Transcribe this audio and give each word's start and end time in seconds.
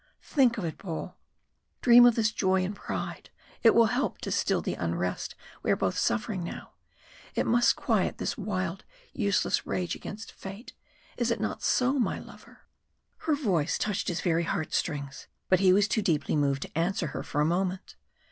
think 0.23 0.57
of 0.57 0.65
it, 0.65 0.79
Paul. 0.79 1.15
Dream 1.83 2.07
of 2.07 2.15
this 2.15 2.31
joy 2.31 2.65
and 2.65 2.75
pride, 2.75 3.29
it 3.61 3.75
will 3.75 3.85
help 3.93 4.17
to 4.21 4.31
still 4.31 4.59
the 4.59 4.73
unrest 4.73 5.35
we 5.61 5.69
are 5.69 5.75
both 5.75 5.95
suffering 5.95 6.43
now. 6.43 6.71
It 7.35 7.45
must 7.45 7.75
quiet 7.75 8.17
this 8.17 8.35
wild, 8.35 8.83
useless 9.13 9.67
rage 9.67 9.93
against 9.93 10.31
fate. 10.31 10.73
Is 11.17 11.29
it 11.29 11.39
not 11.39 11.61
so, 11.61 11.99
my 11.99 12.17
lover?" 12.17 12.61
Her 13.17 13.35
voice 13.35 13.77
touched 13.77 14.07
his 14.07 14.21
very 14.21 14.45
heartstrings, 14.45 15.27
but 15.49 15.59
he 15.59 15.71
was 15.71 15.87
too 15.87 16.01
deeply 16.01 16.35
moved 16.35 16.63
to 16.63 16.75
answer 16.75 17.05
her 17.13 17.21
for 17.21 17.39
a 17.39 17.45
moment. 17.45 17.95